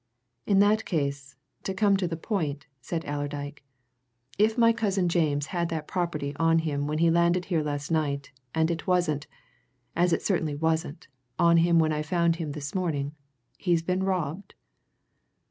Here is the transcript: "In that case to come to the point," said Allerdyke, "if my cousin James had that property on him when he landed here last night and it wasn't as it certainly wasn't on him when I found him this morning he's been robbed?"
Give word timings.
"In 0.47 0.57
that 0.61 0.83
case 0.83 1.35
to 1.61 1.75
come 1.75 1.95
to 1.97 2.07
the 2.07 2.17
point," 2.17 2.65
said 2.81 3.05
Allerdyke, 3.05 3.61
"if 4.39 4.57
my 4.57 4.73
cousin 4.73 5.07
James 5.09 5.45
had 5.53 5.69
that 5.69 5.87
property 5.87 6.35
on 6.37 6.57
him 6.57 6.87
when 6.87 6.97
he 6.97 7.11
landed 7.11 7.45
here 7.45 7.61
last 7.61 7.91
night 7.91 8.31
and 8.55 8.71
it 8.71 8.87
wasn't 8.87 9.27
as 9.95 10.11
it 10.11 10.23
certainly 10.23 10.55
wasn't 10.55 11.07
on 11.37 11.57
him 11.57 11.77
when 11.77 11.93
I 11.93 12.01
found 12.01 12.37
him 12.37 12.53
this 12.53 12.73
morning 12.73 13.13
he's 13.59 13.83
been 13.83 14.01
robbed?" 14.01 14.55